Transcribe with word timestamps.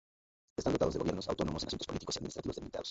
Están 0.57 0.73
dotados 0.73 0.95
de 0.95 1.01
gobiernos 1.01 1.29
autónomos 1.29 1.61
en 1.61 1.67
asuntos 1.67 1.85
políticos 1.85 2.15
y 2.15 2.17
administrativos 2.17 2.55
delimitados. 2.55 2.79